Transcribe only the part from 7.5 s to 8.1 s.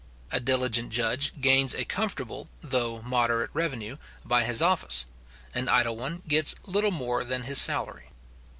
salary.